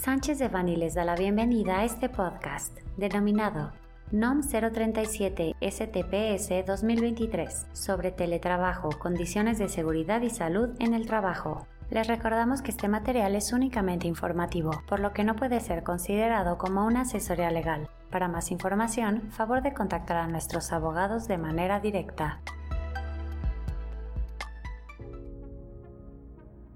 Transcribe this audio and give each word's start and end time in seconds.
Sánchez 0.00 0.38
de 0.38 0.48
Bani 0.48 0.76
les 0.76 0.94
da 0.94 1.04
la 1.04 1.14
bienvenida 1.14 1.80
a 1.80 1.84
este 1.84 2.08
podcast, 2.08 2.74
denominado 2.96 3.70
NOM 4.10 4.40
037 4.40 5.56
STPS 5.60 6.64
2023 6.66 7.66
sobre 7.74 8.10
teletrabajo, 8.10 8.88
condiciones 8.98 9.58
de 9.58 9.68
seguridad 9.68 10.22
y 10.22 10.30
salud 10.30 10.70
en 10.78 10.94
el 10.94 11.06
trabajo. 11.06 11.66
Les 11.90 12.06
recordamos 12.06 12.62
que 12.62 12.70
este 12.70 12.88
material 12.88 13.34
es 13.34 13.52
únicamente 13.52 14.08
informativo, 14.08 14.70
por 14.88 15.00
lo 15.00 15.12
que 15.12 15.22
no 15.22 15.36
puede 15.36 15.60
ser 15.60 15.82
considerado 15.82 16.56
como 16.56 16.86
una 16.86 17.02
asesoría 17.02 17.50
legal. 17.50 17.90
Para 18.08 18.26
más 18.26 18.50
información, 18.50 19.30
favor 19.30 19.60
de 19.60 19.74
contactar 19.74 20.16
a 20.16 20.28
nuestros 20.28 20.72
abogados 20.72 21.28
de 21.28 21.36
manera 21.36 21.78
directa. 21.78 22.40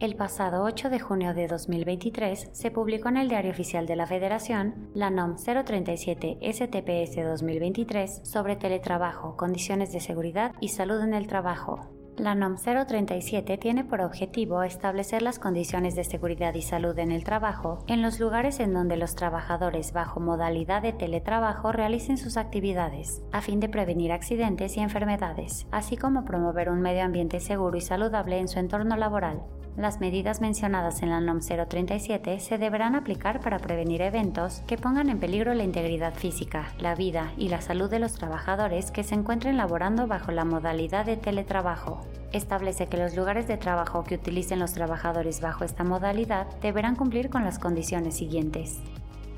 El 0.04 0.16
pasado 0.16 0.64
8 0.64 0.90
de 0.90 1.00
junio 1.00 1.32
de 1.32 1.46
2023 1.46 2.50
se 2.52 2.70
publicó 2.70 3.08
en 3.08 3.16
el 3.16 3.30
Diario 3.30 3.52
Oficial 3.52 3.86
de 3.86 3.96
la 3.96 4.06
Federación 4.06 4.90
la 4.92 5.08
NOM 5.08 5.36
037 5.36 6.40
STPS 6.42 7.24
2023 7.24 8.20
sobre 8.22 8.56
teletrabajo, 8.56 9.34
condiciones 9.38 9.94
de 9.94 10.00
seguridad 10.00 10.52
y 10.60 10.68
salud 10.68 11.00
en 11.00 11.14
el 11.14 11.26
trabajo, 11.26 11.88
la 12.18 12.36
NOM 12.36 12.56
037 12.56 13.58
tiene 13.58 13.82
por 13.82 14.00
objetivo 14.00 14.62
establecer 14.62 15.22
las 15.22 15.40
condiciones 15.40 15.96
de 15.96 16.04
seguridad 16.04 16.54
y 16.54 16.62
salud 16.62 16.96
en 16.98 17.10
el 17.10 17.24
trabajo 17.24 17.78
en 17.88 18.02
los 18.02 18.20
lugares 18.20 18.60
en 18.60 18.72
donde 18.72 18.96
los 18.96 19.16
trabajadores 19.16 19.92
bajo 19.92 20.20
modalidad 20.20 20.82
de 20.82 20.92
teletrabajo 20.92 21.72
realicen 21.72 22.18
sus 22.18 22.36
actividades, 22.36 23.22
a 23.32 23.40
fin 23.40 23.58
de 23.58 23.68
prevenir 23.70 24.12
accidentes 24.12 24.76
y 24.76 24.80
enfermedades, 24.80 25.66
así 25.72 25.96
como 25.96 26.24
promover 26.24 26.68
un 26.68 26.82
medio 26.82 27.02
ambiente 27.04 27.40
seguro 27.40 27.78
y 27.78 27.80
saludable 27.80 28.38
en 28.38 28.48
su 28.48 28.58
entorno 28.58 28.96
laboral. 28.96 29.42
Las 29.76 29.98
medidas 29.98 30.40
mencionadas 30.40 31.02
en 31.02 31.10
la 31.10 31.20
NOM 31.20 31.40
037 31.40 32.38
se 32.38 32.58
deberán 32.58 32.94
aplicar 32.94 33.40
para 33.40 33.58
prevenir 33.58 34.02
eventos 34.02 34.62
que 34.68 34.78
pongan 34.78 35.08
en 35.08 35.18
peligro 35.18 35.52
la 35.52 35.64
integridad 35.64 36.14
física, 36.14 36.68
la 36.78 36.94
vida 36.94 37.32
y 37.36 37.48
la 37.48 37.60
salud 37.60 37.90
de 37.90 37.98
los 37.98 38.14
trabajadores 38.14 38.92
que 38.92 39.02
se 39.02 39.16
encuentren 39.16 39.56
laborando 39.56 40.06
bajo 40.06 40.30
la 40.30 40.44
modalidad 40.44 41.04
de 41.06 41.16
teletrabajo. 41.16 42.00
Establece 42.32 42.86
que 42.86 42.98
los 42.98 43.16
lugares 43.16 43.48
de 43.48 43.56
trabajo 43.56 44.04
que 44.04 44.14
utilicen 44.14 44.60
los 44.60 44.74
trabajadores 44.74 45.40
bajo 45.40 45.64
esta 45.64 45.82
modalidad 45.82 46.46
deberán 46.60 46.94
cumplir 46.94 47.28
con 47.28 47.44
las 47.44 47.58
condiciones 47.58 48.16
siguientes 48.16 48.80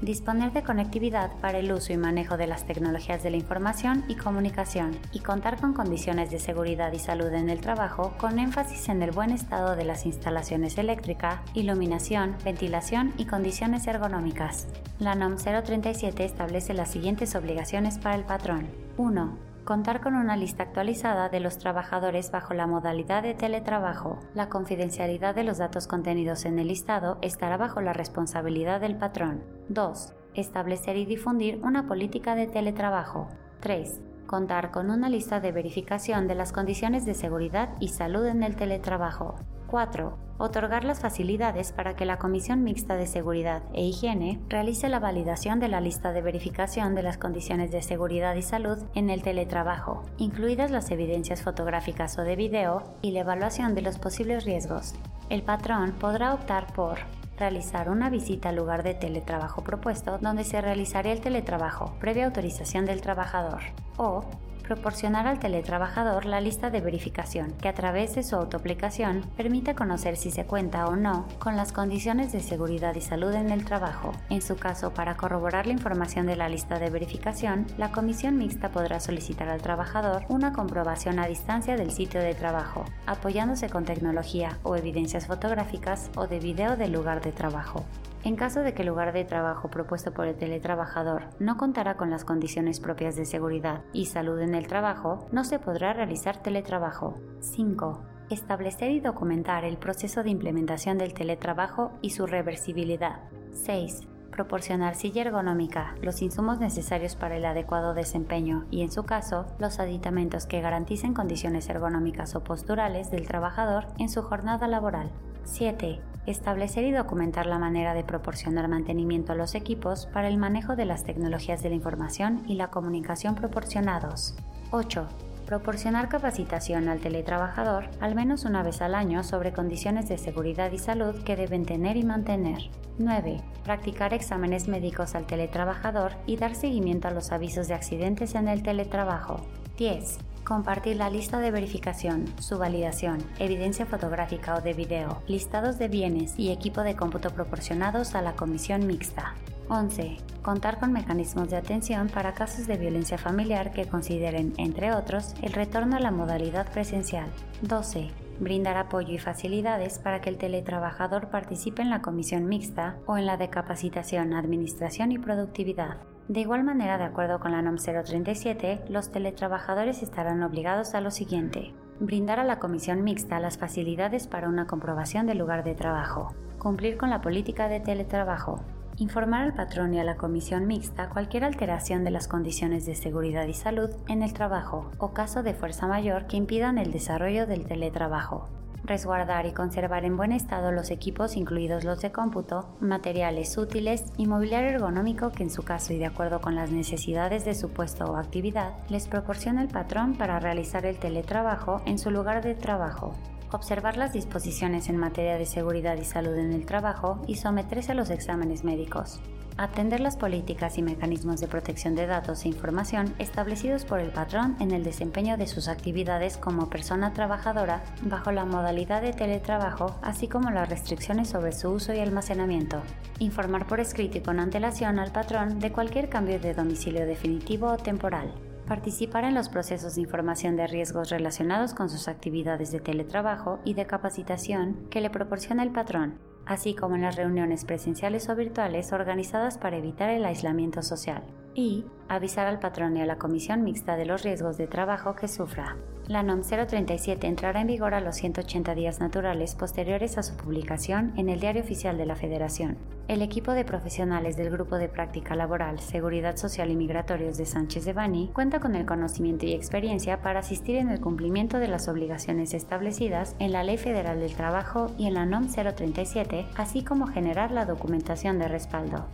disponer 0.00 0.52
de 0.52 0.62
conectividad 0.62 1.30
para 1.40 1.58
el 1.58 1.72
uso 1.72 1.92
y 1.92 1.96
manejo 1.96 2.36
de 2.36 2.46
las 2.46 2.66
tecnologías 2.66 3.22
de 3.22 3.30
la 3.30 3.36
información 3.36 4.04
y 4.08 4.14
comunicación, 4.14 4.96
y 5.12 5.20
contar 5.20 5.60
con 5.60 5.72
condiciones 5.72 6.30
de 6.30 6.38
seguridad 6.38 6.92
y 6.92 6.98
salud 6.98 7.32
en 7.32 7.50
el 7.50 7.60
trabajo 7.60 8.14
con 8.18 8.38
énfasis 8.38 8.88
en 8.88 9.02
el 9.02 9.10
buen 9.10 9.30
estado 9.30 9.76
de 9.76 9.84
las 9.84 10.06
instalaciones 10.06 10.78
eléctrica, 10.78 11.42
iluminación, 11.54 12.36
ventilación 12.44 13.12
y 13.16 13.26
condiciones 13.26 13.86
ergonómicas. 13.86 14.68
La 14.98 15.14
NOM 15.14 15.36
037 15.36 16.24
establece 16.24 16.74
las 16.74 16.90
siguientes 16.90 17.34
obligaciones 17.34 17.98
para 17.98 18.16
el 18.16 18.24
patrón. 18.24 18.68
1 18.96 19.55
contar 19.66 20.00
con 20.00 20.14
una 20.14 20.36
lista 20.36 20.62
actualizada 20.62 21.28
de 21.28 21.40
los 21.40 21.58
trabajadores 21.58 22.30
bajo 22.30 22.54
la 22.54 22.68
modalidad 22.68 23.24
de 23.24 23.34
teletrabajo. 23.34 24.20
La 24.32 24.48
confidencialidad 24.48 25.34
de 25.34 25.42
los 25.42 25.58
datos 25.58 25.88
contenidos 25.88 26.44
en 26.44 26.60
el 26.60 26.68
listado 26.68 27.18
estará 27.20 27.56
bajo 27.56 27.80
la 27.80 27.92
responsabilidad 27.92 28.80
del 28.80 28.96
patrón. 28.96 29.42
2. 29.68 30.14
Establecer 30.34 30.96
y 30.96 31.04
difundir 31.04 31.60
una 31.64 31.86
política 31.86 32.36
de 32.36 32.46
teletrabajo. 32.46 33.28
3. 33.60 34.00
Contar 34.26 34.70
con 34.70 34.88
una 34.88 35.08
lista 35.08 35.40
de 35.40 35.52
verificación 35.52 36.28
de 36.28 36.36
las 36.36 36.52
condiciones 36.52 37.04
de 37.04 37.14
seguridad 37.14 37.70
y 37.80 37.88
salud 37.88 38.24
en 38.26 38.44
el 38.44 38.54
teletrabajo. 38.54 39.34
4. 39.66 40.16
Otorgar 40.38 40.84
las 40.84 41.00
facilidades 41.00 41.72
para 41.72 41.96
que 41.96 42.04
la 42.04 42.18
Comisión 42.18 42.62
Mixta 42.62 42.96
de 42.96 43.06
Seguridad 43.06 43.62
e 43.72 43.84
Higiene 43.84 44.38
realice 44.48 44.88
la 44.88 44.98
validación 44.98 45.60
de 45.60 45.68
la 45.68 45.80
lista 45.80 46.12
de 46.12 46.20
verificación 46.20 46.94
de 46.94 47.02
las 47.02 47.16
condiciones 47.16 47.70
de 47.70 47.80
seguridad 47.80 48.34
y 48.34 48.42
salud 48.42 48.78
en 48.94 49.08
el 49.08 49.22
teletrabajo, 49.22 50.02
incluidas 50.18 50.70
las 50.70 50.90
evidencias 50.90 51.42
fotográficas 51.42 52.18
o 52.18 52.22
de 52.22 52.36
video 52.36 52.82
y 53.00 53.12
la 53.12 53.20
evaluación 53.20 53.74
de 53.74 53.82
los 53.82 53.98
posibles 53.98 54.44
riesgos. 54.44 54.94
El 55.30 55.42
patrón 55.42 55.92
podrá 55.92 56.34
optar 56.34 56.72
por 56.74 56.98
realizar 57.38 57.88
una 57.90 58.10
visita 58.10 58.50
al 58.50 58.56
lugar 58.56 58.82
de 58.82 58.94
teletrabajo 58.94 59.62
propuesto 59.62 60.18
donde 60.18 60.44
se 60.44 60.60
realizaría 60.60 61.12
el 61.12 61.20
teletrabajo 61.20 61.94
previa 62.00 62.26
autorización 62.26 62.86
del 62.86 63.00
trabajador 63.00 63.60
o 63.96 64.24
proporcionar 64.66 65.26
al 65.26 65.38
teletrabajador 65.38 66.26
la 66.26 66.40
lista 66.40 66.70
de 66.70 66.80
verificación, 66.80 67.52
que 67.52 67.68
a 67.68 67.74
través 67.74 68.16
de 68.16 68.22
su 68.22 68.36
autoaplicación 68.36 69.22
permita 69.36 69.74
conocer 69.74 70.16
si 70.16 70.30
se 70.30 70.44
cuenta 70.44 70.86
o 70.86 70.96
no 70.96 71.26
con 71.38 71.56
las 71.56 71.72
condiciones 71.72 72.32
de 72.32 72.40
seguridad 72.40 72.94
y 72.96 73.00
salud 73.00 73.32
en 73.32 73.50
el 73.50 73.64
trabajo. 73.64 74.12
En 74.28 74.42
su 74.42 74.56
caso, 74.56 74.92
para 74.92 75.16
corroborar 75.16 75.66
la 75.66 75.72
información 75.72 76.26
de 76.26 76.36
la 76.36 76.48
lista 76.48 76.78
de 76.78 76.90
verificación, 76.90 77.66
la 77.78 77.92
comisión 77.92 78.36
mixta 78.36 78.70
podrá 78.70 79.00
solicitar 79.00 79.48
al 79.48 79.62
trabajador 79.62 80.24
una 80.28 80.52
comprobación 80.52 81.18
a 81.18 81.28
distancia 81.28 81.76
del 81.76 81.92
sitio 81.92 82.20
de 82.20 82.34
trabajo, 82.34 82.84
apoyándose 83.06 83.70
con 83.70 83.84
tecnología 83.84 84.58
o 84.64 84.76
evidencias 84.76 85.26
fotográficas 85.26 86.10
o 86.16 86.26
de 86.26 86.40
video 86.40 86.76
del 86.76 86.92
lugar 86.92 87.22
de 87.22 87.32
trabajo. 87.32 87.84
En 88.26 88.34
caso 88.34 88.62
de 88.62 88.74
que 88.74 88.82
el 88.82 88.88
lugar 88.88 89.12
de 89.12 89.24
trabajo 89.24 89.70
propuesto 89.70 90.12
por 90.12 90.26
el 90.26 90.34
teletrabajador 90.34 91.28
no 91.38 91.56
contará 91.56 91.96
con 91.96 92.10
las 92.10 92.24
condiciones 92.24 92.80
propias 92.80 93.14
de 93.14 93.24
seguridad 93.24 93.82
y 93.92 94.06
salud 94.06 94.40
en 94.40 94.55
el 94.56 94.66
trabajo, 94.66 95.26
no 95.30 95.44
se 95.44 95.58
podrá 95.58 95.92
realizar 95.92 96.42
teletrabajo. 96.42 97.14
5. 97.40 98.02
Establecer 98.30 98.90
y 98.90 99.00
documentar 99.00 99.64
el 99.64 99.76
proceso 99.78 100.22
de 100.22 100.30
implementación 100.30 100.98
del 100.98 101.14
teletrabajo 101.14 101.92
y 102.02 102.10
su 102.10 102.26
reversibilidad. 102.26 103.20
6 103.52 104.08
proporcionar 104.36 104.94
silla 104.94 105.22
ergonómica, 105.22 105.96
los 106.02 106.20
insumos 106.20 106.60
necesarios 106.60 107.16
para 107.16 107.38
el 107.38 107.44
adecuado 107.46 107.94
desempeño 107.94 108.66
y, 108.70 108.82
en 108.82 108.92
su 108.92 109.04
caso, 109.04 109.46
los 109.58 109.80
aditamentos 109.80 110.44
que 110.44 110.60
garanticen 110.60 111.14
condiciones 111.14 111.70
ergonómicas 111.70 112.36
o 112.36 112.44
posturales 112.44 113.10
del 113.10 113.26
trabajador 113.26 113.86
en 113.98 114.10
su 114.10 114.20
jornada 114.20 114.68
laboral. 114.68 115.10
7. 115.44 116.00
Establecer 116.26 116.84
y 116.84 116.92
documentar 116.92 117.46
la 117.46 117.58
manera 117.58 117.94
de 117.94 118.04
proporcionar 118.04 118.68
mantenimiento 118.68 119.32
a 119.32 119.36
los 119.36 119.54
equipos 119.54 120.06
para 120.12 120.28
el 120.28 120.36
manejo 120.36 120.76
de 120.76 120.84
las 120.84 121.04
tecnologías 121.04 121.62
de 121.62 121.70
la 121.70 121.76
información 121.76 122.42
y 122.46 122.56
la 122.56 122.68
comunicación 122.68 123.36
proporcionados. 123.36 124.36
8. 124.70 125.06
Proporcionar 125.46 126.08
capacitación 126.08 126.88
al 126.88 126.98
teletrabajador 126.98 127.88
al 128.00 128.14
menos 128.16 128.44
una 128.44 128.64
vez 128.64 128.82
al 128.82 128.94
año 128.96 129.22
sobre 129.22 129.52
condiciones 129.52 130.08
de 130.08 130.18
seguridad 130.18 130.72
y 130.72 130.78
salud 130.78 131.22
que 131.22 131.36
deben 131.36 131.64
tener 131.64 131.96
y 131.96 132.02
mantener. 132.02 132.70
9. 132.98 133.40
Practicar 133.62 134.12
exámenes 134.12 134.66
médicos 134.66 135.14
al 135.14 135.26
teletrabajador 135.26 136.12
y 136.26 136.36
dar 136.36 136.54
seguimiento 136.54 137.06
a 137.06 137.12
los 137.12 137.30
avisos 137.30 137.68
de 137.68 137.74
accidentes 137.74 138.34
en 138.34 138.48
el 138.48 138.62
teletrabajo. 138.62 139.40
10 139.78 140.18
compartir 140.46 140.96
la 140.96 141.10
lista 141.10 141.40
de 141.40 141.50
verificación, 141.50 142.24
su 142.38 142.56
validación, 142.56 143.18
evidencia 143.40 143.84
fotográfica 143.84 144.54
o 144.54 144.60
de 144.60 144.74
video, 144.74 145.20
listados 145.26 145.76
de 145.78 145.88
bienes 145.88 146.38
y 146.38 146.50
equipo 146.52 146.82
de 146.82 146.94
cómputo 146.94 147.30
proporcionados 147.30 148.14
a 148.14 148.22
la 148.22 148.34
comisión 148.34 148.86
mixta. 148.86 149.34
11. 149.68 150.18
Contar 150.42 150.78
con 150.78 150.92
mecanismos 150.92 151.50
de 151.50 151.56
atención 151.56 152.08
para 152.08 152.34
casos 152.34 152.68
de 152.68 152.76
violencia 152.76 153.18
familiar 153.18 153.72
que 153.72 153.86
consideren, 153.86 154.52
entre 154.58 154.92
otros, 154.92 155.34
el 155.42 155.52
retorno 155.52 155.96
a 155.96 156.00
la 156.00 156.12
modalidad 156.12 156.70
presencial. 156.70 157.26
12. 157.62 158.10
Brindar 158.38 158.76
apoyo 158.76 159.12
y 159.14 159.18
facilidades 159.18 159.98
para 159.98 160.20
que 160.20 160.30
el 160.30 160.38
teletrabajador 160.38 161.30
participe 161.30 161.82
en 161.82 161.90
la 161.90 162.00
comisión 162.00 162.46
mixta 162.46 162.96
o 163.06 163.16
en 163.18 163.26
la 163.26 163.36
de 163.36 163.50
capacitación, 163.50 164.34
administración 164.34 165.10
y 165.10 165.18
productividad. 165.18 165.96
De 166.28 166.40
igual 166.40 166.62
manera, 166.62 166.98
de 166.98 167.04
acuerdo 167.04 167.40
con 167.40 167.52
la 167.52 167.62
NOM 167.62 167.76
037, 167.76 168.84
los 168.88 169.10
teletrabajadores 169.10 170.02
estarán 170.02 170.42
obligados 170.42 170.94
a 170.94 171.00
lo 171.00 171.10
siguiente. 171.10 171.72
Brindar 171.98 172.38
a 172.38 172.44
la 172.44 172.58
comisión 172.58 173.02
mixta 173.02 173.40
las 173.40 173.58
facilidades 173.58 174.28
para 174.28 174.48
una 174.48 174.66
comprobación 174.66 175.26
del 175.26 175.38
lugar 175.38 175.64
de 175.64 175.74
trabajo. 175.74 176.34
Cumplir 176.58 176.96
con 176.98 177.10
la 177.10 177.20
política 177.20 177.68
de 177.68 177.80
teletrabajo. 177.80 178.60
Informar 178.98 179.42
al 179.42 179.54
patrón 179.54 179.92
y 179.94 180.00
a 180.00 180.04
la 180.04 180.16
comisión 180.16 180.66
mixta 180.66 181.10
cualquier 181.10 181.44
alteración 181.44 182.02
de 182.04 182.10
las 182.10 182.28
condiciones 182.28 182.86
de 182.86 182.94
seguridad 182.94 183.46
y 183.46 183.54
salud 183.54 183.90
en 184.08 184.22
el 184.22 184.32
trabajo 184.32 184.90
o 184.98 185.12
caso 185.12 185.42
de 185.42 185.54
fuerza 185.54 185.86
mayor 185.86 186.26
que 186.26 186.38
impidan 186.38 186.78
el 186.78 186.92
desarrollo 186.92 187.46
del 187.46 187.66
teletrabajo 187.66 188.48
resguardar 188.86 189.46
y 189.46 189.52
conservar 189.52 190.04
en 190.04 190.16
buen 190.16 190.32
estado 190.32 190.72
los 190.72 190.90
equipos 190.90 191.36
incluidos 191.36 191.84
los 191.84 192.00
de 192.00 192.12
cómputo, 192.12 192.68
materiales 192.80 193.56
útiles 193.58 194.04
y 194.16 194.26
mobiliario 194.26 194.70
ergonómico 194.70 195.32
que 195.32 195.42
en 195.42 195.50
su 195.50 195.62
caso 195.62 195.92
y 195.92 195.98
de 195.98 196.06
acuerdo 196.06 196.40
con 196.40 196.54
las 196.54 196.70
necesidades 196.70 197.44
de 197.44 197.54
su 197.54 197.70
puesto 197.70 198.04
o 198.04 198.16
actividad 198.16 198.74
les 198.88 199.08
proporciona 199.08 199.62
el 199.62 199.68
patrón 199.68 200.14
para 200.14 200.40
realizar 200.40 200.86
el 200.86 200.98
teletrabajo 200.98 201.82
en 201.84 201.98
su 201.98 202.10
lugar 202.10 202.42
de 202.42 202.54
trabajo. 202.54 203.14
Observar 203.52 203.96
las 203.96 204.12
disposiciones 204.12 204.88
en 204.88 204.96
materia 204.96 205.38
de 205.38 205.46
seguridad 205.46 205.96
y 205.96 206.04
salud 206.04 206.36
en 206.36 206.52
el 206.52 206.66
trabajo 206.66 207.22
y 207.26 207.36
someterse 207.36 207.92
a 207.92 207.94
los 207.94 208.10
exámenes 208.10 208.64
médicos, 208.64 209.20
atender 209.56 210.00
las 210.00 210.16
políticas 210.16 210.76
y 210.78 210.82
mecanismos 210.82 211.40
de 211.40 211.48
protección 211.48 211.94
de 211.94 212.06
datos 212.06 212.44
e 212.44 212.48
información 212.48 213.14
establecidos 213.18 213.84
por 213.84 214.00
el 214.00 214.10
patrón 214.10 214.56
en 214.60 214.70
el 214.70 214.84
desempeño 214.84 215.36
de 215.36 215.46
sus 215.46 215.68
actividades 215.68 216.36
como 216.36 216.68
persona 216.68 217.12
trabajadora 217.12 217.82
bajo 218.02 218.32
la 218.32 218.44
modalidad 218.44 219.02
de 219.02 219.12
teletrabajo, 219.12 219.96
así 220.02 220.28
como 220.28 220.50
las 220.50 220.68
restricciones 220.68 221.28
sobre 221.28 221.52
su 221.52 221.70
uso 221.70 221.94
y 221.94 222.00
almacenamiento, 222.00 222.82
informar 223.18 223.66
por 223.66 223.80
escrito 223.80 224.18
y 224.18 224.20
con 224.20 224.40
antelación 224.40 224.98
al 224.98 225.12
patrón 225.12 225.58
de 225.58 225.72
cualquier 225.72 226.08
cambio 226.08 226.38
de 226.38 226.54
domicilio 226.54 227.06
definitivo 227.06 227.68
o 227.68 227.76
temporal, 227.76 228.32
participar 228.66 229.24
en 229.24 229.34
los 229.34 229.48
procesos 229.48 229.94
de 229.94 230.02
información 230.02 230.56
de 230.56 230.66
riesgos 230.66 231.10
relacionados 231.10 231.72
con 231.72 231.88
sus 231.88 232.08
actividades 232.08 232.72
de 232.72 232.80
teletrabajo 232.80 233.60
y 233.64 233.74
de 233.74 233.86
capacitación 233.86 234.86
que 234.90 235.00
le 235.00 235.10
proporciona 235.10 235.62
el 235.62 235.72
patrón, 235.72 236.18
así 236.44 236.74
como 236.74 236.96
en 236.96 237.02
las 237.02 237.16
reuniones 237.16 237.64
presenciales 237.64 238.28
o 238.28 238.36
virtuales 238.36 238.92
organizadas 238.92 239.56
para 239.56 239.76
evitar 239.76 240.10
el 240.10 240.24
aislamiento 240.24 240.82
social, 240.82 241.22
y 241.54 241.86
avisar 242.08 242.46
al 242.46 242.58
patrón 242.58 242.96
y 242.96 243.02
a 243.02 243.06
la 243.06 243.18
comisión 243.18 243.62
mixta 243.62 243.96
de 243.96 244.06
los 244.06 244.22
riesgos 244.22 244.58
de 244.58 244.66
trabajo 244.66 245.14
que 245.14 245.28
sufra. 245.28 245.76
La 246.08 246.22
NOM 246.22 246.42
037 246.42 247.26
entrará 247.26 247.60
en 247.60 247.66
vigor 247.66 247.92
a 247.92 248.00
los 248.00 248.14
180 248.14 248.76
días 248.76 249.00
naturales 249.00 249.56
posteriores 249.56 250.18
a 250.18 250.22
su 250.22 250.36
publicación 250.36 251.12
en 251.16 251.28
el 251.28 251.40
Diario 251.40 251.62
Oficial 251.62 251.98
de 251.98 252.06
la 252.06 252.14
Federación. 252.14 252.78
El 253.08 253.22
equipo 253.22 253.50
de 253.50 253.64
profesionales 253.64 254.36
del 254.36 254.50
Grupo 254.50 254.76
de 254.76 254.88
Práctica 254.88 255.34
Laboral, 255.34 255.80
Seguridad 255.80 256.36
Social 256.36 256.70
y 256.70 256.76
Migratorios 256.76 257.36
de 257.38 257.44
Sánchez 257.44 257.84
de 257.84 257.92
Bani 257.92 258.30
cuenta 258.32 258.60
con 258.60 258.76
el 258.76 258.86
conocimiento 258.86 259.46
y 259.46 259.52
experiencia 259.52 260.22
para 260.22 260.38
asistir 260.38 260.76
en 260.76 260.90
el 260.90 261.00
cumplimiento 261.00 261.58
de 261.58 261.66
las 261.66 261.88
obligaciones 261.88 262.54
establecidas 262.54 263.34
en 263.40 263.50
la 263.50 263.64
Ley 263.64 263.76
Federal 263.76 264.20
del 264.20 264.36
Trabajo 264.36 264.92
y 264.96 265.08
en 265.08 265.14
la 265.14 265.26
NOM 265.26 265.48
037, 265.48 266.46
así 266.54 266.84
como 266.84 267.08
generar 267.08 267.50
la 267.50 267.66
documentación 267.66 268.38
de 268.38 268.46
respaldo. 268.46 269.06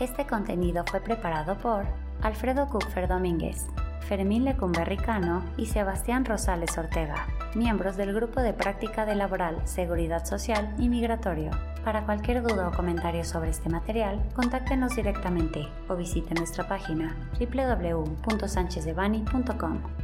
Este 0.00 0.26
contenido 0.26 0.82
fue 0.90 0.98
preparado 1.00 1.56
por 1.56 1.84
Alfredo 2.20 2.68
Kupfer 2.68 3.06
Domínguez, 3.06 3.68
Fermín 4.00 4.44
Lecumberricano 4.44 5.44
y 5.56 5.66
Sebastián 5.66 6.24
Rosales 6.24 6.76
Ortega, 6.76 7.28
miembros 7.54 7.96
del 7.96 8.12
Grupo 8.12 8.40
de 8.40 8.52
Práctica 8.52 9.06
de 9.06 9.14
Laboral, 9.14 9.62
Seguridad 9.66 10.24
Social 10.24 10.74
y 10.78 10.88
Migratorio. 10.88 11.52
Para 11.84 12.04
cualquier 12.04 12.42
duda 12.42 12.66
o 12.68 12.72
comentario 12.72 13.24
sobre 13.24 13.50
este 13.50 13.68
material, 13.68 14.20
contáctenos 14.34 14.96
directamente 14.96 15.68
o 15.88 15.94
visite 15.94 16.34
nuestra 16.34 16.66
página 16.66 17.14
www.sanchezdevani.com. 17.38 20.03